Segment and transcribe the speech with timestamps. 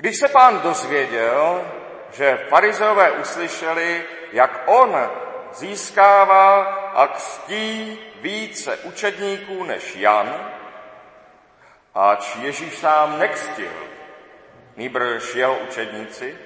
[0.00, 1.64] Když se pán dozvěděl,
[2.12, 5.10] že farizeové uslyšeli, jak on
[5.52, 6.62] získává
[6.94, 10.52] a křtí více učedníků než Jan,
[11.94, 13.72] ač Ježíš sám nekřtil,
[14.76, 16.38] nýbrž jeho učedníci,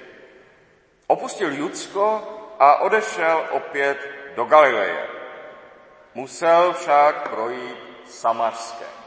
[1.06, 2.22] opustil Judsko
[2.58, 5.06] a odešel opět do Galileje.
[6.14, 9.03] Musel však projít Samarskem.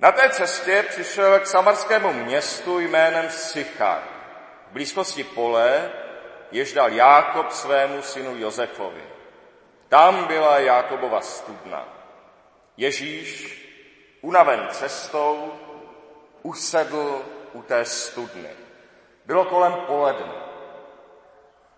[0.00, 4.02] Na té cestě přišel k samarskému městu jménem Sychar,
[4.68, 5.92] v blízkosti pole,
[6.50, 9.02] jež dal Jákob svému synu Josefovi.
[9.88, 11.88] Tam byla Jákobova studna.
[12.76, 13.58] Ježíš,
[14.20, 15.52] unaven cestou,
[16.42, 18.50] usedl u té studny.
[19.24, 20.34] Bylo kolem poledne.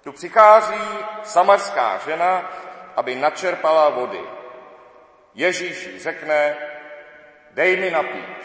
[0.05, 0.81] Tu přichází
[1.23, 2.51] samarská žena,
[2.97, 4.21] aby načerpala vody.
[5.35, 6.57] Ježíš řekne,
[7.55, 8.41] dej mi napít.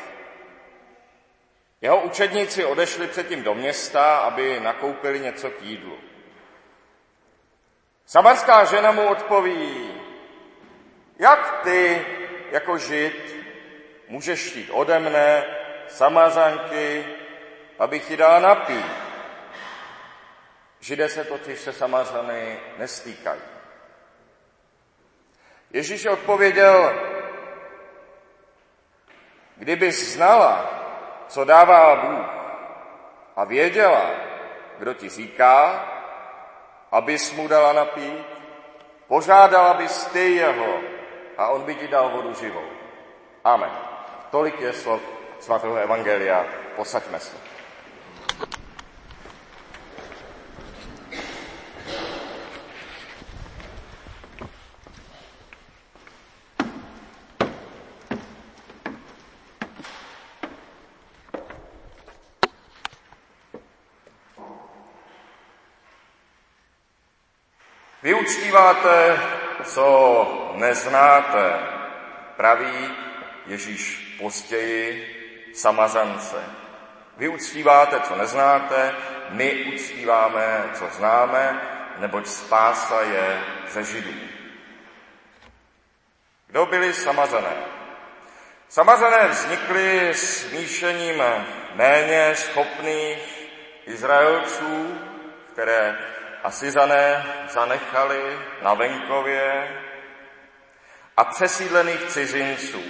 [1.81, 5.99] Jeho učedníci odešli předtím do města, aby nakoupili něco k jídlu.
[8.05, 9.93] Samarská žena mu odpoví,
[11.19, 12.05] jak ty
[12.51, 13.35] jako žid
[14.07, 15.45] můžeš chtít ode mne,
[15.87, 17.05] samazanky,
[17.79, 18.85] abych ti dala napít.
[20.79, 23.41] Židé se totiž se samazany nestýkají.
[25.71, 26.99] Ježíš odpověděl,
[29.55, 30.69] kdyby znala,
[31.27, 32.25] co dává Bůh
[33.35, 34.09] a věděla,
[34.79, 35.85] kdo ti říká,
[36.91, 38.25] abys mu dala napít,
[39.07, 40.79] požádala bys ty jeho
[41.37, 42.69] a on by ti dal vodu živou.
[43.43, 43.71] Amen.
[44.31, 45.01] Tolik je slov
[45.39, 46.45] svatého Evangelia.
[46.75, 47.54] Posaďme se.
[68.05, 69.19] Vy uctíváte,
[69.63, 71.59] co neznáte,
[72.35, 72.91] praví
[73.45, 75.15] Ježíš později
[75.55, 76.35] samazance.
[77.17, 78.95] Vy uctíváte, co neznáte,
[79.29, 81.61] my uctíváme, co známe,
[81.97, 84.13] neboť spása je ze Židů.
[86.47, 87.55] Kdo byli samazané?
[88.69, 91.23] Samazané vznikly smíšením
[91.75, 93.49] méně schopných
[93.85, 94.99] Izraelců,
[95.53, 95.97] které
[96.45, 99.77] Asizané zanechali na venkově
[101.17, 102.83] a přesídlených cizinců,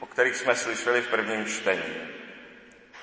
[0.00, 2.08] o kterých jsme slyšeli v prvním čtení.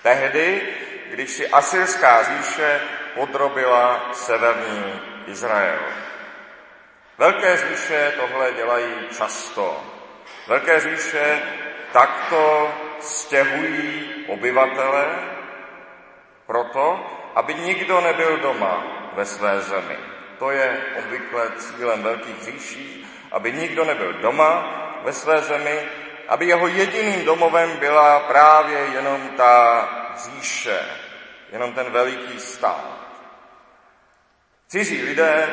[0.03, 0.73] Tehdy,
[1.09, 2.81] když si Asyrská říše
[3.15, 5.79] podrobila severní Izrael.
[7.17, 9.83] Velké říše tohle dělají často.
[10.47, 11.41] Velké říše
[11.91, 15.05] takto stěhují obyvatele
[16.45, 17.05] proto,
[17.35, 19.97] aby nikdo nebyl doma ve své zemi.
[20.39, 25.79] To je obvykle cílem velkých říší, aby nikdo nebyl doma ve své zemi,
[26.27, 30.79] aby jeho jediným domovem byla právě jenom ta říše,
[31.51, 33.03] jenom ten veliký stát.
[34.67, 35.49] Cizí lidé,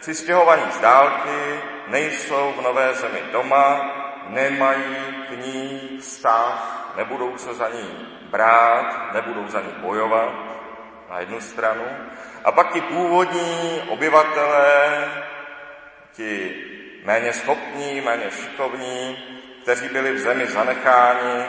[0.00, 3.90] přistěhovaní z dálky, nejsou v nové zemi doma,
[4.28, 4.96] nemají
[5.28, 10.45] k ní vztah, nebudou se za ní brát, nebudou za ní bojovat
[11.10, 11.84] na jednu stranu.
[12.44, 15.04] A pak ti původní obyvatelé,
[16.12, 16.54] ti
[17.04, 19.18] méně schopní, méně šikovní,
[19.62, 21.44] kteří byli v zemi zanecháni,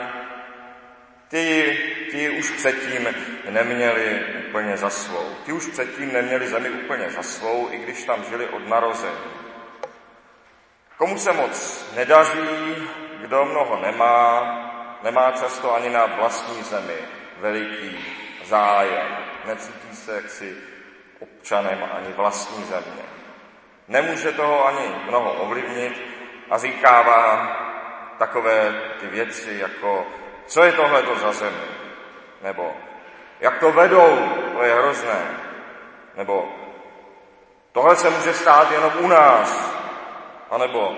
[1.28, 1.78] ty,
[2.12, 3.08] ty už předtím
[3.50, 5.36] neměli úplně za svou.
[5.46, 9.48] Ti už předtím neměli zemi úplně za svou, i když tam žili od narození.
[10.98, 12.40] Komu se moc nedaří,
[13.22, 16.98] kdo mnoho nemá, nemá často ani na vlastní zemi
[17.40, 18.06] veliký
[18.44, 19.18] zájem.
[19.48, 20.58] Necítí se jaksi
[21.20, 23.04] občanem ani vlastní země.
[23.88, 26.02] Nemůže toho ani mnoho ovlivnit
[26.50, 27.48] a říkává
[28.18, 30.06] takové ty věci jako,
[30.46, 31.68] co je tohle to za zemi?
[32.42, 32.74] Nebo
[33.40, 34.18] jak to vedou,
[34.54, 35.38] to je hrozné.
[36.16, 36.50] Nebo
[37.72, 39.78] tohle se může stát jenom u nás.
[40.50, 40.96] A nebo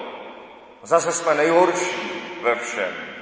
[0.84, 3.19] zase jsme nejhorší ve všem.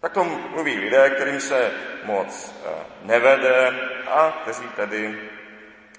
[0.00, 1.70] Tak to mluví lidé, kterým se
[2.04, 2.70] moc eh,
[3.02, 3.72] nevede
[4.10, 5.30] a kteří tedy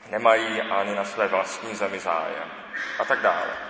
[0.10, 2.52] nemají ani na své vlastní zemi zájem
[3.00, 3.70] a tak dále.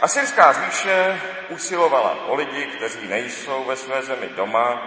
[0.00, 4.82] Asyrská říše usilovala o lidi, kteří nejsou ve své zemi doma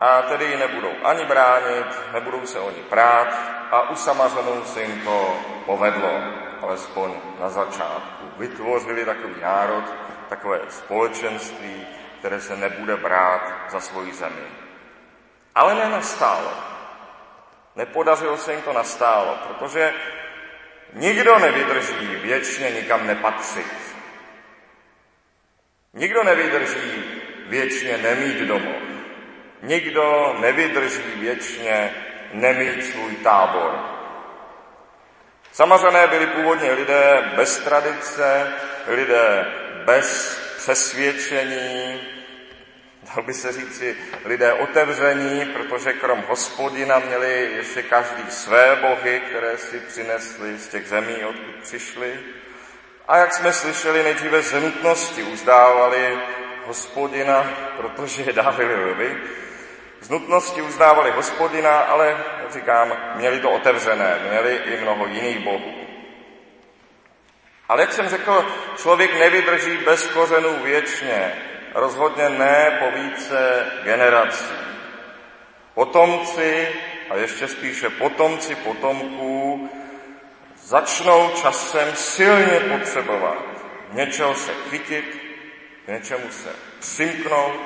[0.00, 3.28] a tedy ji nebudou ani bránit, nebudou se o ní prát
[3.70, 5.36] a u Samazonů se jim to
[5.66, 6.22] povedlo,
[6.62, 8.26] alespoň na začátku.
[8.36, 9.84] Vytvořili takový národ,
[10.28, 11.86] takové společenství,
[12.24, 14.46] které se nebude brát za svoji zemi.
[15.54, 16.52] Ale nenastálo.
[17.76, 19.92] Nepodařilo se jim to nastálo, protože
[20.92, 23.96] nikdo nevydrží věčně nikam nepatřit.
[25.94, 27.04] Nikdo nevydrží
[27.46, 28.82] věčně nemít domov.
[29.62, 31.94] Nikdo nevydrží věčně
[32.32, 33.78] nemít svůj tábor.
[35.52, 38.52] Samařané byli původně lidé bez tradice,
[38.86, 39.46] lidé
[39.84, 42.13] bez přesvědčení,
[43.04, 49.58] dal by se říci lidé otevření, protože krom hospodina měli ještě každý své bohy, které
[49.58, 52.20] si přinesli z těch zemí, odkud přišli.
[53.08, 56.18] A jak jsme slyšeli, nejdříve z nutnosti uzdávali
[56.66, 59.16] hospodina, protože je dávili lvy.
[60.00, 62.16] Z nutnosti uzdávali hospodina, ale,
[62.50, 65.74] říkám, měli to otevřené, měli i mnoho jiných bohů.
[67.68, 68.46] Ale jak jsem řekl,
[68.76, 71.32] člověk nevydrží bez kořenů věčně,
[71.74, 74.54] rozhodně ne po více generací.
[75.74, 76.68] Potomci,
[77.10, 79.70] a ještě spíše potomci potomků,
[80.56, 83.44] začnou časem silně potřebovat
[83.90, 85.20] něčeho se chytit,
[85.88, 86.50] něčemu se
[86.80, 87.60] přimknout,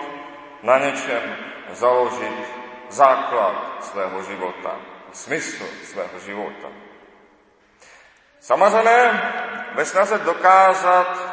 [0.63, 1.37] na něčem
[1.73, 2.47] založit
[2.89, 4.77] základ svého života,
[5.13, 6.69] smysl svého života.
[8.41, 9.33] Samařené
[9.75, 11.28] ve snaze dokázat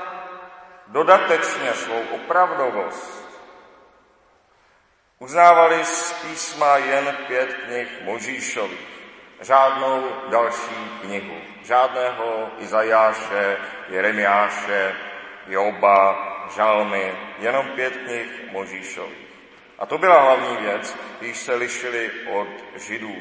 [0.88, 3.26] dodatečně svou opravdovost
[5.20, 8.88] uznávali z písma jen pět knih Možíšových,
[9.42, 13.58] žádnou další knihu, žádného Izajáše,
[13.90, 14.96] Jeremiáše,
[15.48, 19.26] Joba, Žalmy, jenom pět knih Možíšových.
[19.80, 23.16] A to byla hlavní věc, když se lišili od Židů.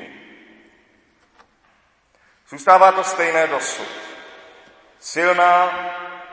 [2.48, 3.88] Zůstává to stejné dosud.
[4.98, 5.70] Silná,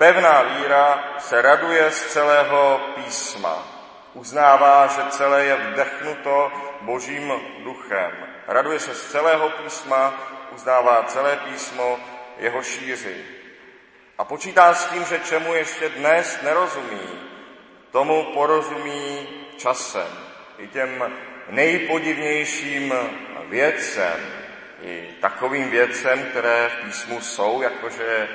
[0.02, 3.68] pevná víra se raduje z celého písma.
[4.14, 6.52] Uznává, že celé je vdechnuto
[6.82, 7.34] božím
[7.64, 8.12] duchem.
[8.48, 10.14] Raduje se z celého písma,
[10.52, 12.00] uznává celé písmo,
[12.38, 13.26] jeho šíři.
[14.18, 17.10] A počítá s tím, že čemu ještě dnes nerozumí,
[17.92, 19.28] tomu porozumí
[19.58, 20.08] časem.
[20.58, 21.14] I těm
[21.50, 22.94] nejpodivnějším
[23.50, 24.20] věcem,
[24.82, 28.28] i takovým věcem, které v písmu jsou, jakože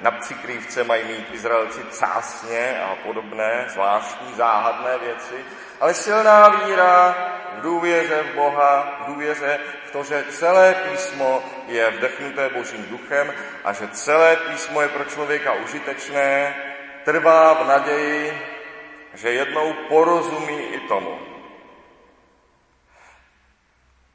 [0.00, 5.44] na přikrývce mají mít Izraelci cásně a podobné zvláštní záhadné věci,
[5.80, 7.16] ale silná víra
[7.58, 13.34] v důvěře v Boha, v důvěře v to, že celé písmo je vdechnuté Božím duchem
[13.64, 16.54] a že celé písmo je pro člověka užitečné,
[17.04, 18.42] trvá v naději,
[19.14, 21.18] že jednou porozumí i tomu.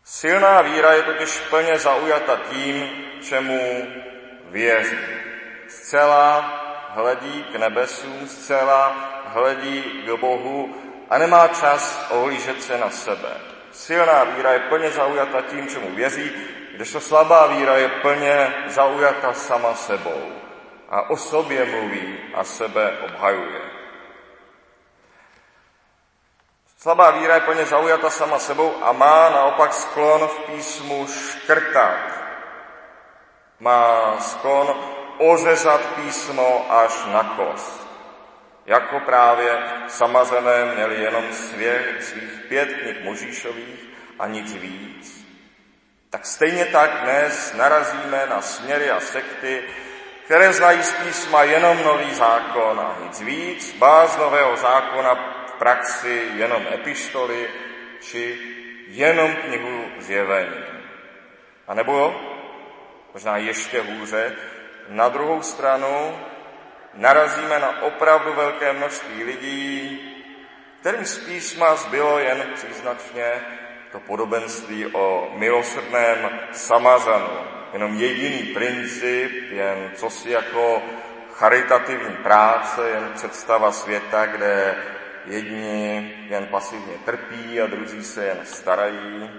[0.04, 2.90] Silná víra je totiž plně zaujata tím,
[3.22, 3.88] čemu
[4.46, 5.25] věří.
[5.68, 8.96] Zcela hledí k nebesům, zcela
[9.26, 10.76] hledí k Bohu
[11.10, 13.38] a nemá čas ohlížet se na sebe.
[13.72, 16.32] Silná víra je plně zaujata tím, čemu věří,
[16.76, 20.32] kdežto slabá víra je plně zaujata sama sebou
[20.90, 23.62] a o sobě mluví a sebe obhajuje.
[26.78, 31.98] Slabá víra je plně zaujata sama sebou a má naopak sklon v písmu škrtat.
[33.60, 37.88] Má sklon ořezat písmo až na kost.
[38.66, 39.58] Jako právě
[39.88, 43.90] samazené měli jenom svě, svých pět knih Možíšových
[44.20, 45.26] a nic víc.
[46.10, 49.64] Tak stejně tak dnes narazíme na směry a sekty,
[50.26, 55.16] které znají z písma jenom nový zákon a nic víc, báz nového zákona
[55.60, 57.50] praxi jenom epištoly
[58.02, 58.40] či
[58.88, 60.64] jenom knihu zjevení.
[61.68, 62.22] A nebo,
[63.14, 64.36] možná ještě hůře,
[64.89, 66.18] na druhou stranu
[66.94, 69.99] narazíme na opravdu velké množství lidí,
[70.80, 73.31] kterým z písma zbylo jen příznačně
[73.92, 77.30] to podobenství o milosrdném samazanu.
[77.73, 80.81] Jenom jediný princip, jen co si jako
[81.33, 84.75] charitativní práce, jen představa světa, kde
[85.25, 89.30] jedni jen pasivně trpí a druzí se jen starají.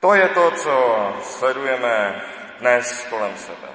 [0.00, 2.22] To je to, co sledujeme
[2.58, 3.68] dnes kolem sebe.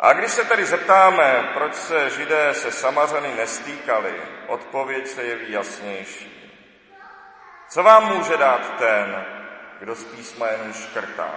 [0.00, 4.14] A když se tedy zeptáme, proč se židé se samařany nestýkali,
[4.46, 6.38] odpověď se jeví jasnější.
[7.68, 9.24] Co vám může dát ten,
[9.78, 11.30] kdo z písma jen škrtá?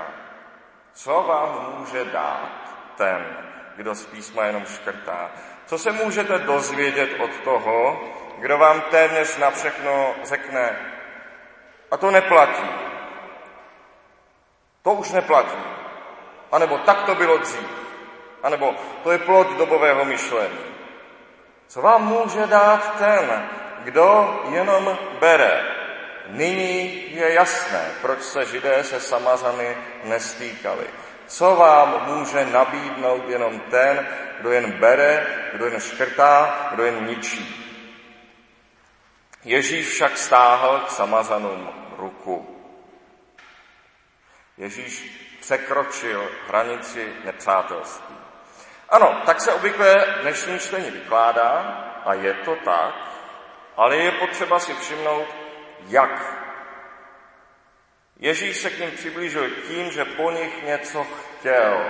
[0.94, 2.50] Co vám může dát
[2.98, 3.38] ten,
[3.76, 5.32] kdo z písma jenom škrtá?
[5.66, 8.04] Co se můžete dozvědět od toho,
[8.38, 10.80] kdo vám téměř na všechno řekne,
[11.92, 12.70] a to neplatí.
[14.82, 15.75] To už neplatí.
[16.56, 17.68] A nebo tak to bylo dřív.
[18.44, 20.60] A nebo to je plod dobového myšlení.
[21.68, 23.50] Co vám může dát ten,
[23.84, 25.64] kdo jenom bere,
[26.28, 30.88] nyní je jasné, proč se židé se Samazany nestýkali.
[31.28, 34.08] Co vám může nabídnout jenom ten,
[34.40, 37.66] kdo jen bere, kdo jen škrtá, kdo jen ničí.
[39.44, 42.62] Ježíš však stáhl k Samazanům ruku.
[44.58, 48.16] Ježíš překročil hranici nepřátelství.
[48.90, 51.52] Ano, tak se obvykle dnešní čtení vykládá
[52.06, 52.96] a je to tak,
[53.78, 55.28] ale je potřeba si všimnout,
[55.88, 56.36] jak.
[58.20, 61.86] Ježíš se k ním přiblížil tím, že po nich něco chtěl.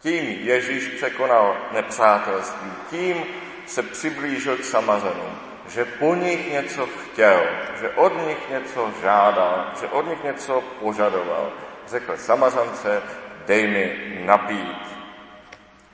[0.00, 3.24] Tím Ježíš překonal nepřátelství, tím
[3.66, 7.42] se přiblížil k Samazanům, že po nich něco chtěl,
[7.80, 11.52] že od nich něco žádal, že od nich něco požadoval.
[11.90, 13.02] Řekl Samazance,
[13.46, 14.98] dej mi napít.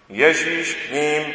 [0.08, 1.34] Ježíš k ním,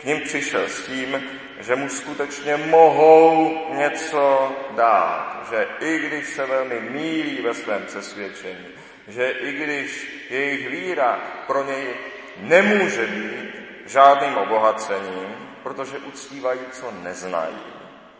[0.00, 1.22] k ním přišel s tím,
[1.60, 8.66] že mu skutečně mohou něco dát, že i když se velmi mílí ve svém přesvědčení,
[9.08, 11.94] že i když jejich víra pro něj
[12.36, 13.54] nemůže být
[13.86, 17.58] žádným obohacením, protože uctívají, co neznají,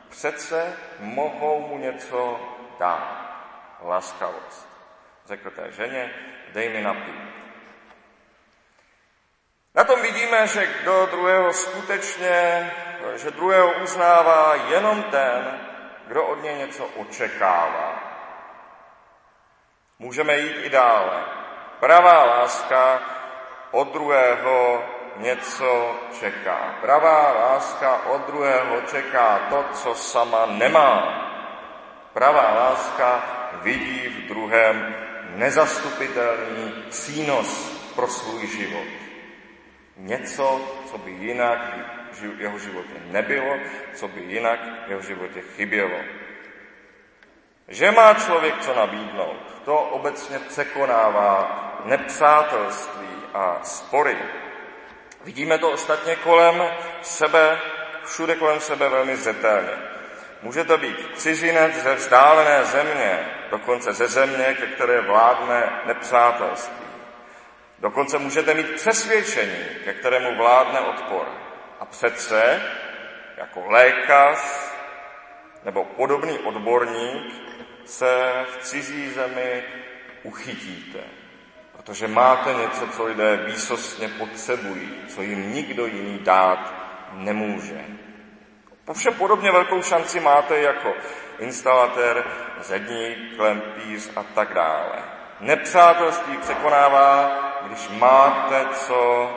[0.09, 2.41] přece mohou mu něco
[2.79, 3.27] dát.
[3.83, 4.76] Laskavost.
[5.27, 6.11] Řekl té ženě,
[6.53, 7.21] dej mi napít.
[9.75, 12.71] Na tom vidíme, že kdo druhého skutečně,
[13.17, 15.61] že druhého uznává jenom ten,
[16.07, 18.03] kdo od něj něco očekává.
[19.99, 21.25] Můžeme jít i dále.
[21.81, 23.01] Pravá láska
[23.71, 24.85] od druhého
[25.17, 26.75] něco čeká.
[26.81, 31.23] Pravá láska od druhého čeká to, co sama nemá.
[32.13, 33.23] Pravá láska
[33.63, 34.97] vidí v druhém
[35.37, 38.87] nezastupitelný přínos pro svůj život.
[39.97, 41.59] Něco, co by jinak
[42.13, 43.57] v jeho životě nebylo,
[43.95, 45.99] co by jinak v jeho životě chybělo.
[47.69, 54.17] Že má člověk co nabídnout, to obecně překonává nepřátelství a spory.
[55.25, 56.63] Vidíme to ostatně kolem
[57.03, 57.61] sebe,
[58.05, 59.96] všude kolem sebe velmi zřetelně.
[60.47, 66.87] Může to být cizinec ze vzdálené země, dokonce ze země, ke které vládne nepřátelství.
[67.79, 71.27] Dokonce můžete mít přesvědčení, ke kterému vládne odpor.
[71.81, 72.63] A přece,
[73.37, 74.39] jako lékař
[75.65, 77.35] nebo podobný odborník,
[77.85, 79.65] se v cizí zemi
[80.23, 81.01] uchytíte.
[81.73, 86.75] Protože máte něco, co lidé výsostně potřebují, co jim nikdo jiný dát
[87.13, 88.06] nemůže.
[88.87, 90.95] Povšem podobně velkou šanci máte jako
[91.39, 92.25] instalatér,
[92.61, 95.03] zedník, klempíř a tak dále.
[95.41, 97.31] Nepřátelství překonává,
[97.67, 99.31] když máte co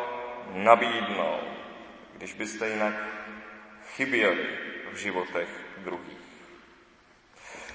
[0.53, 1.43] nabídnout,
[2.17, 2.93] když byste jinak
[3.95, 4.47] chyběli
[4.91, 6.19] v životech druhých.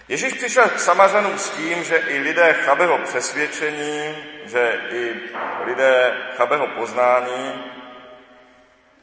[0.09, 5.15] Ježíš přišel k Samařanům s tím, že i lidé chabého přesvědčení, že i
[5.65, 7.65] lidé chabého poznání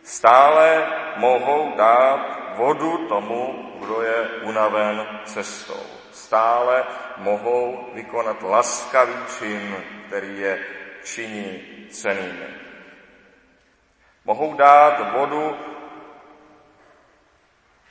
[0.03, 0.87] stále
[1.17, 5.83] mohou dát vodu tomu, kdo je unaven cestou.
[6.11, 6.83] Stále
[7.17, 9.75] mohou vykonat laskavý čin,
[10.07, 10.65] který je
[11.03, 12.49] činí cenými.
[14.25, 15.57] Mohou dát vodu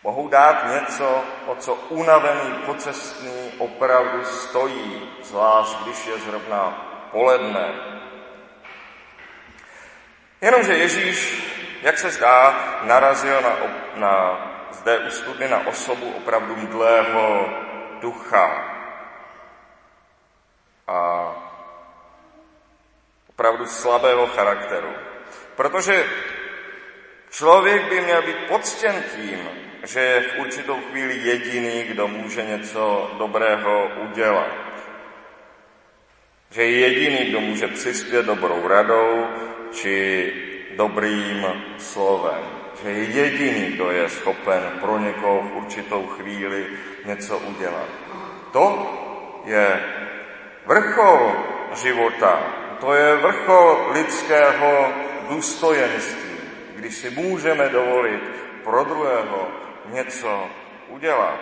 [0.03, 6.61] Mohou dát něco, o co unavený pocestný opravdu stojí, zvlášť když je zrovna
[7.13, 7.75] poledne.
[10.41, 11.45] Jenomže Ježíš,
[11.83, 13.57] jak se zdá, narazil na,
[13.95, 14.41] na
[14.81, 17.49] zde u studny na osobu opravdu mdlého
[18.01, 18.77] ducha.
[20.89, 20.99] A
[23.29, 24.93] opravdu slabého charakteru.
[25.57, 26.05] Protože
[27.31, 29.49] člověk by měl být poctěn tím,
[29.85, 34.57] že je v určitou chvíli jediný, kdo může něco dobrého udělat.
[36.51, 39.27] Že je jediný, kdo může přispět dobrou radou
[39.73, 40.33] či
[40.77, 41.47] dobrým
[41.79, 42.60] slovem.
[42.83, 46.67] Že je jediný, kdo je schopen pro někoho v určitou chvíli
[47.05, 47.89] něco udělat.
[48.53, 48.91] To
[49.45, 49.81] je
[50.67, 51.33] vrchol
[51.83, 52.43] života.
[52.81, 54.93] To je vrchol lidského
[55.29, 56.37] důstojenství,
[56.75, 58.23] když si můžeme dovolit
[58.65, 59.49] pro druhého
[59.87, 60.49] něco
[60.89, 61.41] udělat.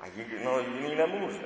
[0.00, 0.04] A
[0.44, 1.42] no, jiný nemůže.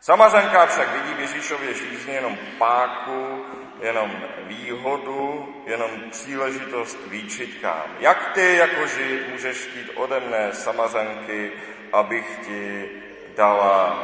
[0.00, 3.44] Samazanka však vidí v Ježíšově žízně jenom páku,
[3.84, 7.84] jenom výhodu, jenom příležitost výčitkám.
[7.98, 11.52] Jak ty jako žid můžeš chtít ode mne samazanky,
[11.92, 12.90] abych ti
[13.36, 13.96] dala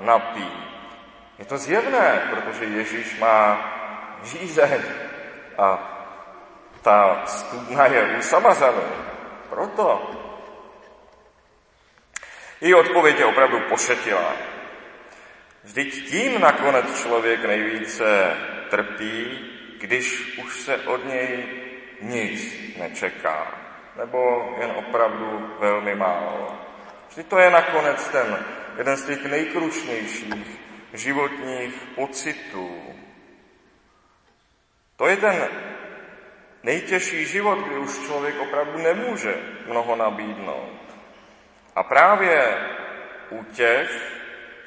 [0.00, 0.64] napít?
[1.38, 3.70] Je to zjevné, protože Ježíš má
[4.24, 4.82] žízeň
[5.58, 5.90] a
[6.82, 8.82] ta studna je u Samazanu.
[9.50, 10.10] Proto.
[12.60, 14.32] Její odpověď je opravdu pošetilá.
[15.62, 18.36] Vždyť tím nakonec člověk nejvíce
[18.74, 19.38] trpí,
[19.78, 21.44] když už se od něj
[22.00, 23.54] nic nečeká,
[23.96, 24.18] nebo
[24.60, 26.58] jen opravdu velmi málo.
[27.08, 28.44] Vždyť to je nakonec ten
[28.78, 30.60] jeden z těch nejkrušnějších
[30.92, 32.82] životních pocitů.
[34.96, 35.48] To je ten
[36.62, 39.34] nejtěžší život, kdy už člověk opravdu nemůže
[39.66, 40.80] mnoho nabídnout.
[41.76, 42.56] A právě
[43.30, 44.12] u těch,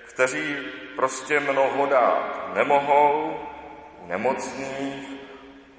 [0.04, 0.58] kteří
[0.96, 3.40] prostě mnoho dát nemohou,
[4.08, 5.10] nemocných,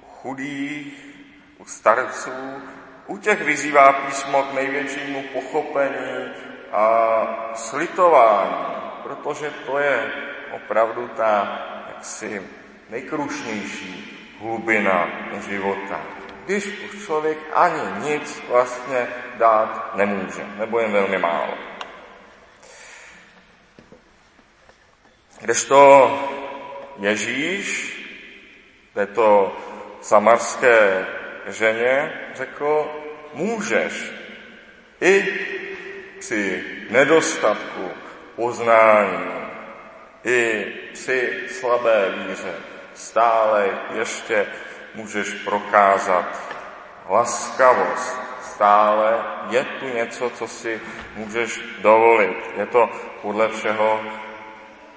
[0.01, 1.05] u chudých,
[1.57, 2.61] u starců,
[3.07, 6.33] u těch vyzývá písmo k největšímu pochopení
[6.71, 8.65] a slitování,
[9.03, 10.11] protože to je
[10.51, 12.41] opravdu ta jaksi
[12.89, 15.07] nejkrušnější hlubina
[15.49, 16.01] života.
[16.45, 19.07] Když už člověk ani nic vlastně
[19.37, 21.53] dát nemůže, nebo jen velmi málo.
[25.41, 25.79] Kdežto
[26.99, 27.98] Ježíš
[28.99, 29.55] této
[30.01, 31.05] samarské
[31.47, 32.91] ženě řekl,
[33.33, 34.11] můžeš
[35.01, 35.39] i
[36.19, 37.91] při nedostatku
[38.35, 39.31] poznání,
[40.23, 42.53] i při slabé víře
[42.93, 44.45] stále ještě
[44.95, 46.25] můžeš prokázat
[47.09, 48.19] laskavost.
[48.41, 50.81] Stále je tu něco, co si
[51.15, 52.37] můžeš dovolit.
[52.57, 52.89] Je to
[53.21, 54.01] podle všeho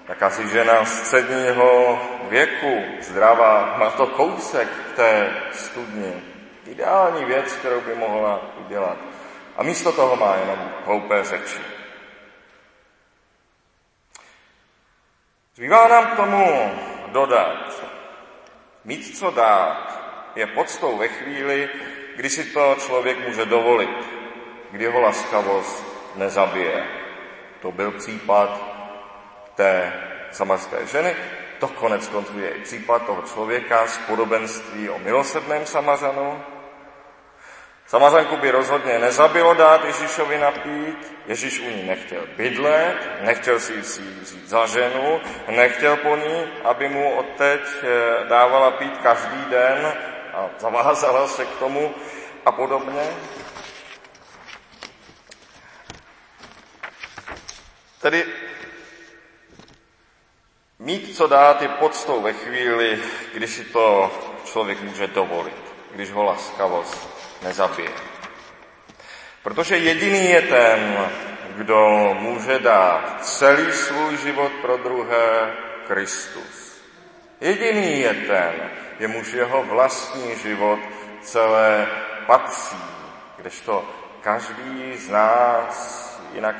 [0.08, 6.22] jakási žena středního věku, zdravá, má to kousek v té studni.
[6.66, 8.96] Ideální věc, kterou by mohla udělat.
[9.56, 11.60] A místo toho má jenom hloupé řeči.
[15.54, 16.72] Zbývá nám k tomu
[17.12, 17.82] dodat,
[18.84, 20.02] mít co dát
[20.34, 21.70] je podstou ve chvíli,
[22.16, 24.06] kdy si to člověk může dovolit,
[24.70, 25.84] kdy ho laskavost
[26.16, 26.86] nezabije.
[27.60, 28.71] To byl případ
[29.54, 29.92] té
[30.30, 31.16] samarské ženy,
[31.60, 36.42] to konec konců je i případ toho člověka z podobenství o milosrdném Samařanu,
[37.92, 43.80] Samařanku by rozhodně nezabilo dát Ježíšovi napít, Ježíš u ní nechtěl bydlet, nechtěl si ji
[43.80, 49.92] vzít za ženu, nechtěl po ní, aby mu odteď eh, dávala pít každý den
[50.34, 51.94] a zavázala se k tomu
[52.46, 53.02] a podobně.
[58.00, 58.24] Tedy
[60.82, 63.02] mít co dát je podstou ve chvíli,
[63.34, 64.10] kdy si to
[64.44, 67.08] člověk může dovolit, když ho laskavost
[67.42, 67.90] nezabije.
[69.42, 71.10] Protože jediný je ten,
[71.56, 75.52] kdo může dát celý svůj život pro druhé,
[75.86, 76.82] Kristus.
[77.40, 80.78] Jediný je ten, jemuž jeho vlastní život
[81.20, 81.86] celé
[82.26, 82.84] patří,
[83.36, 83.84] kdežto
[84.20, 86.56] každý z nás jinak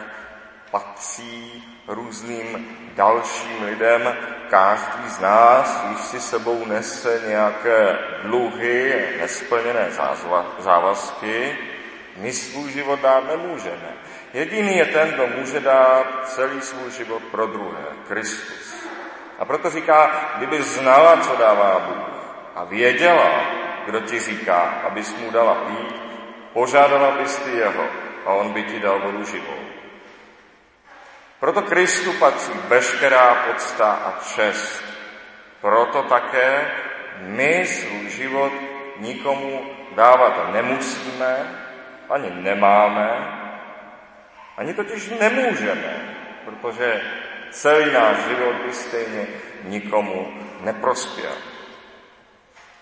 [0.72, 4.16] patří různým dalším lidem.
[4.50, 9.88] Každý z nás již si sebou nese nějaké dluhy, nesplněné
[10.58, 11.58] závazky.
[12.16, 13.92] My svůj život dát nemůžeme.
[14.32, 18.86] Jediný je ten, kdo může dát celý svůj život pro druhé, Kristus.
[19.38, 22.12] A proto říká, kdyby znala, co dává Bůh
[22.54, 23.30] a věděla,
[23.86, 26.02] kdo ti říká, abys mu dala pít,
[26.52, 27.84] požádala bys ty jeho
[28.26, 29.81] a on by ti dal vodu živou.
[31.42, 34.84] Proto Kristu patří veškerá podsta a čest.
[35.60, 36.70] Proto také
[37.18, 38.52] my svůj život
[38.98, 41.58] nikomu dávat nemusíme,
[42.10, 43.10] ani nemáme,
[44.56, 47.02] ani totiž nemůžeme, protože
[47.50, 49.26] celý náš život by stejně
[49.64, 51.34] nikomu neprospěl.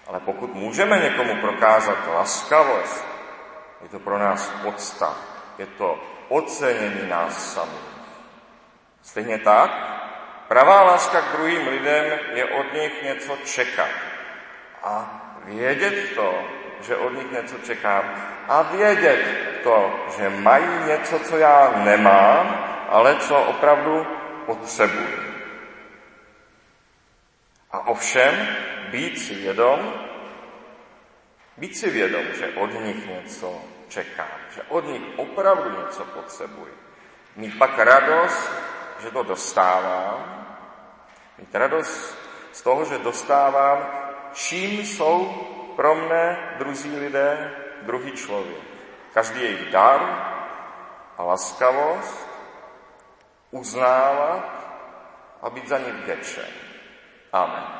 [0.07, 3.07] Ale pokud můžeme někomu prokázat laskavost,
[3.83, 5.17] je to pro nás podsta,
[5.59, 7.90] je to ocenění nás samých.
[9.03, 9.71] Stejně tak,
[10.49, 13.91] pravá láska k druhým lidem je od nich něco čekat.
[14.83, 16.45] A vědět to,
[16.81, 18.03] že od nich něco čekám.
[18.49, 19.25] A vědět
[19.63, 24.07] to, že mají něco, co já nemám, ale co opravdu
[24.47, 25.31] potřebuji.
[27.73, 28.49] A ovšem
[28.91, 29.93] být si vědom,
[31.57, 36.75] být si vědom, že od nich něco čekám, že od nich opravdu něco potřebuji.
[37.37, 38.51] Mít pak radost
[39.03, 40.47] že to dostávám,
[41.39, 42.19] mít radost
[42.53, 43.87] z toho, že dostávám,
[44.33, 45.27] čím jsou
[45.77, 47.51] pro mne druzí lidé,
[47.83, 48.63] druhý člověk.
[49.15, 50.01] Každý jejich dar
[51.19, 52.29] a laskavost
[53.51, 54.45] uznávat
[55.43, 56.51] a být za ně vděčen.
[57.33, 57.80] Amen.